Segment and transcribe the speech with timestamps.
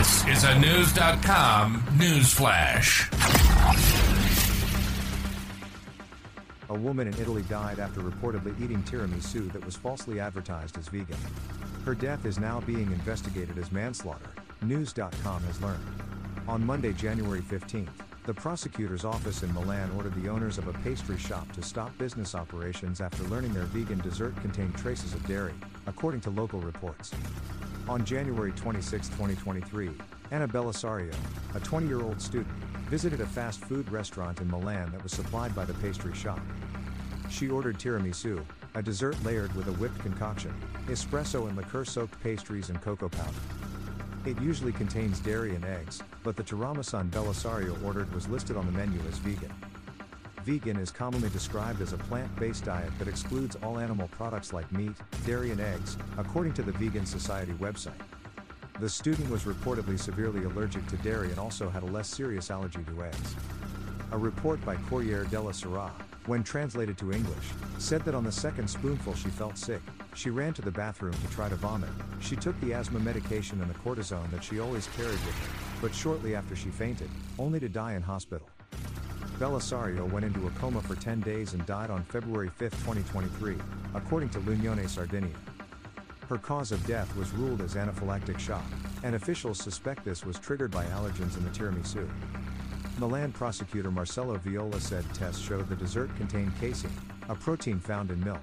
[0.00, 3.10] This is a News.com news flash.
[6.70, 11.18] A woman in Italy died after reportedly eating tiramisu that was falsely advertised as vegan.
[11.84, 14.30] Her death is now being investigated as manslaughter,
[14.62, 15.84] News.com has learned.
[16.48, 17.90] On Monday, January 15th,
[18.24, 22.34] the prosecutor's office in Milan ordered the owners of a pastry shop to stop business
[22.34, 25.52] operations after learning their vegan dessert contained traces of dairy,
[25.86, 27.12] according to local reports.
[27.88, 29.90] On January 26, 2023,
[30.30, 31.14] Anna Bellisario,
[31.54, 32.54] a 20 year old student,
[32.88, 36.40] visited a fast food restaurant in Milan that was supplied by the pastry shop.
[37.30, 40.54] She ordered tiramisu, a dessert layered with a whipped concoction,
[40.86, 43.30] espresso and liqueur soaked pastries and cocoa powder.
[44.24, 48.72] It usually contains dairy and eggs, but the tiramisu Bellisario ordered was listed on the
[48.72, 49.52] menu as vegan.
[50.44, 54.70] Vegan is commonly described as a plant based diet that excludes all animal products like
[54.72, 58.00] meat, dairy, and eggs, according to the Vegan Society website.
[58.80, 62.82] The student was reportedly severely allergic to dairy and also had a less serious allergy
[62.84, 63.34] to eggs.
[64.12, 65.92] A report by Corriere della Sera,
[66.24, 67.44] when translated to English,
[67.78, 69.82] said that on the second spoonful she felt sick,
[70.14, 71.90] she ran to the bathroom to try to vomit.
[72.20, 75.94] She took the asthma medication and the cortisone that she always carried with her, but
[75.94, 78.48] shortly after she fainted, only to die in hospital.
[79.40, 83.56] Bellisario went into a coma for 10 days and died on February 5, 2023,
[83.94, 85.32] according to L'Unione Sardinia.
[86.28, 88.66] Her cause of death was ruled as anaphylactic shock,
[89.02, 92.06] and officials suspect this was triggered by allergens in the tiramisu.
[92.98, 96.92] Milan prosecutor Marcello Viola said tests showed the dessert contained casein,
[97.30, 98.42] a protein found in milk.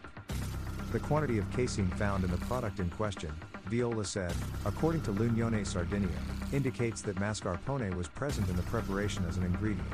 [0.91, 3.31] The quantity of casein found in the product in question,
[3.67, 4.33] Viola said,
[4.65, 6.09] according to L'Unione Sardinia,
[6.51, 9.87] indicates that mascarpone was present in the preparation as an ingredient.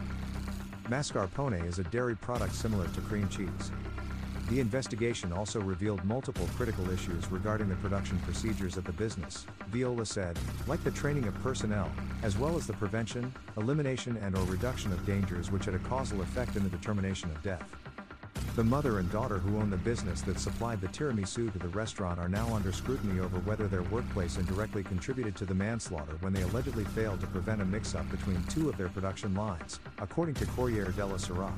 [0.94, 3.72] Mascarpone is a dairy product similar to cream cheese.
[4.52, 10.06] The investigation also revealed multiple critical issues regarding the production procedures of the business, Viola
[10.06, 11.92] said, like the training of personnel,
[12.22, 16.22] as well as the prevention, elimination and or reduction of dangers which had a causal
[16.22, 17.68] effect in the determination of death.
[18.56, 22.20] The mother and daughter who own the business that supplied the tiramisu to the restaurant
[22.20, 26.44] are now under scrutiny over whether their workplace indirectly contributed to the manslaughter when they
[26.44, 30.92] allegedly failed to prevent a mix-up between two of their production lines, according to Corriere
[30.92, 31.52] della Sera.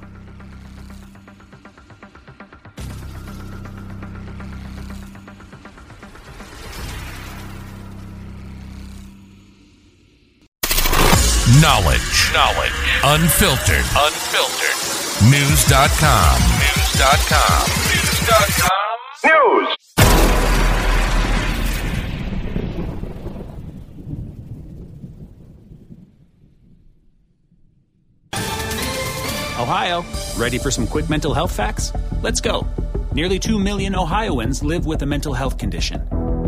[11.45, 12.33] Knowledge.
[12.33, 12.73] Knowledge.
[13.03, 13.85] Unfiltered.
[13.95, 15.29] Unfiltered.
[15.29, 16.41] News.com.
[16.57, 17.67] News.com.
[17.85, 18.69] News.com.
[19.29, 19.75] News.
[29.59, 30.03] Ohio,
[30.35, 31.93] ready for some quick mental health facts?
[32.23, 32.65] Let's go.
[33.13, 36.24] Nearly 2 million Ohioans live with a mental health condition.